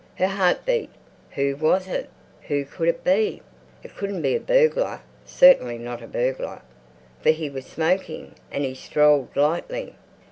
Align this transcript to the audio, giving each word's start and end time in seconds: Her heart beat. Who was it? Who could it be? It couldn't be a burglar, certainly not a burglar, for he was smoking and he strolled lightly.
Her 0.15 0.25
heart 0.29 0.65
beat. 0.65 0.89
Who 1.35 1.55
was 1.57 1.87
it? 1.87 2.09
Who 2.47 2.65
could 2.65 2.87
it 2.87 3.03
be? 3.03 3.43
It 3.83 3.95
couldn't 3.95 4.23
be 4.23 4.33
a 4.35 4.39
burglar, 4.39 5.01
certainly 5.25 5.77
not 5.77 6.01
a 6.01 6.07
burglar, 6.07 6.63
for 7.21 7.29
he 7.29 7.51
was 7.51 7.67
smoking 7.67 8.33
and 8.51 8.65
he 8.65 8.73
strolled 8.73 9.35
lightly. 9.35 9.93